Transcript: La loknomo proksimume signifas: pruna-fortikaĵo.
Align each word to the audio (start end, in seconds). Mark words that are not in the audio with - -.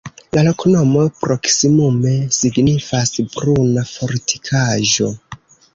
La 0.35 0.43
loknomo 0.45 1.03
proksimume 1.25 2.15
signifas: 2.41 3.15
pruna-fortikaĵo. 3.37 5.17